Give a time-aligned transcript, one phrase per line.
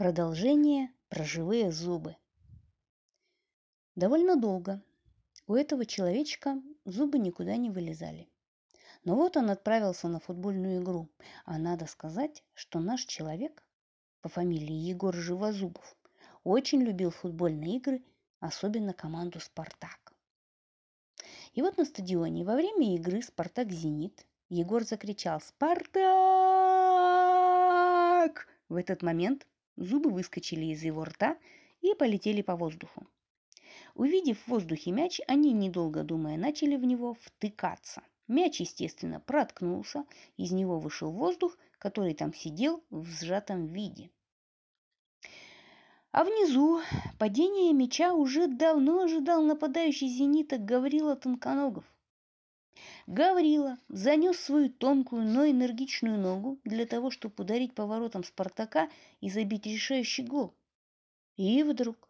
[0.00, 2.16] Продолжение про живые зубы.
[3.96, 4.82] Довольно долго
[5.46, 8.26] у этого человечка зубы никуда не вылезали.
[9.04, 11.10] Но вот он отправился на футбольную игру.
[11.44, 13.62] А надо сказать, что наш человек
[14.22, 15.94] по фамилии Егор Живозубов
[16.44, 18.02] очень любил футбольные игры,
[18.38, 20.14] особенно команду «Спартак».
[21.52, 25.90] И вот на стадионе во время игры «Спартак-Зенит» Егор закричал «Спартак!».
[28.70, 29.46] В этот момент
[29.80, 31.36] зубы выскочили из его рта
[31.80, 33.06] и полетели по воздуху.
[33.94, 38.02] Увидев в воздухе мяч, они, недолго думая, начали в него втыкаться.
[38.28, 40.04] Мяч, естественно, проткнулся,
[40.36, 44.10] из него вышел воздух, который там сидел в сжатом виде.
[46.12, 46.80] А внизу
[47.18, 51.84] падение мяча уже давно ожидал нападающий «Зенита» Гаврила Тонконогов.
[53.06, 58.88] Гаврила занес свою тонкую, но энергичную ногу для того, чтобы ударить поворотом Спартака
[59.20, 60.54] и забить решающий гол.
[61.36, 62.08] И вдруг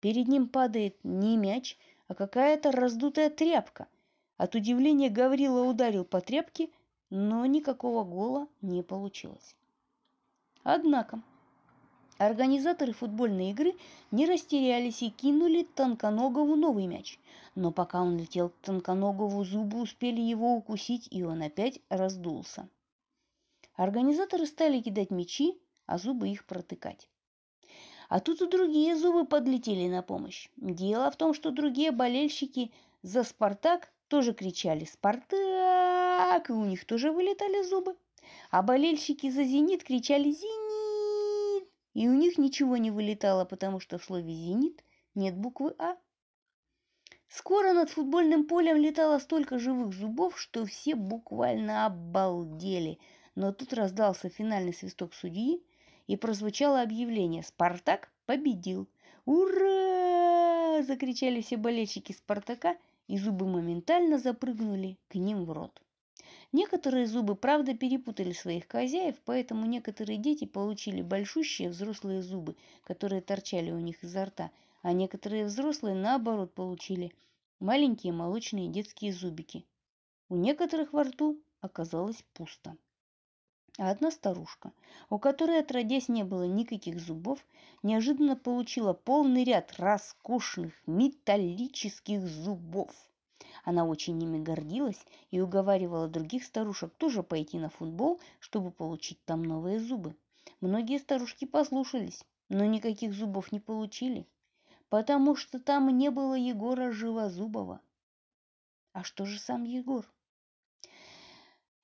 [0.00, 1.76] перед ним падает не мяч,
[2.08, 3.88] а какая-то раздутая тряпка.
[4.36, 6.70] От удивления Гаврила ударил по тряпке,
[7.10, 9.56] но никакого гола не получилось.
[10.62, 11.22] Однако
[12.18, 13.74] Организаторы футбольной игры
[14.10, 17.18] не растерялись и кинули Тонконогову новый мяч.
[17.54, 22.68] Но пока он летел к Тонконогову, зубы успели его укусить, и он опять раздулся.
[23.74, 27.08] Организаторы стали кидать мячи, а зубы их протыкать.
[28.08, 30.48] А тут и другие зубы подлетели на помощь.
[30.56, 32.70] Дело в том, что другие болельщики
[33.02, 37.96] за «Спартак» тоже кричали «Спартак!» и у них тоже вылетали зубы.
[38.50, 40.55] А болельщики за «Зенит» кричали «Зенит!»
[41.96, 45.96] И у них ничего не вылетало, потому что в слове «зенит» нет буквы «а».
[47.26, 52.98] Скоро над футбольным полем летало столько живых зубов, что все буквально обалдели.
[53.34, 55.64] Но тут раздался финальный свисток судьи,
[56.06, 58.86] и прозвучало объявление «Спартак победил!»
[59.24, 62.76] «Ура!»– закричали все болельщики «Спартака»,
[63.08, 65.80] и зубы моментально запрыгнули к ним в рот.
[66.52, 73.70] Некоторые зубы, правда, перепутали своих хозяев, поэтому некоторые дети получили большущие взрослые зубы, которые торчали
[73.70, 74.50] у них изо рта,
[74.82, 77.12] а некоторые взрослые, наоборот, получили
[77.58, 79.64] маленькие молочные детские зубики.
[80.28, 82.76] У некоторых во рту оказалось пусто.
[83.78, 84.72] А одна старушка,
[85.10, 87.44] у которой отродясь не было никаких зубов,
[87.82, 92.90] неожиданно получила полный ряд роскошных металлических зубов.
[93.66, 99.42] Она очень ими гордилась и уговаривала других старушек тоже пойти на футбол, чтобы получить там
[99.42, 100.14] новые зубы.
[100.60, 104.24] Многие старушки послушались, но никаких зубов не получили,
[104.88, 107.80] потому что там не было Егора Живозубова.
[108.92, 110.06] А что же сам Егор?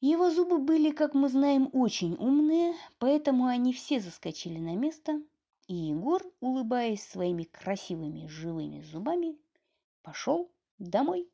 [0.00, 5.20] Его зубы были, как мы знаем, очень умные, поэтому они все заскочили на место,
[5.66, 9.36] и Егор, улыбаясь своими красивыми живыми зубами,
[10.02, 11.28] пошел домой.